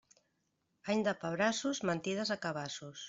Any 0.93 1.03
de 1.07 1.13
pebrassos, 1.25 1.83
mentides 1.91 2.33
a 2.37 2.39
cabassos. 2.47 2.97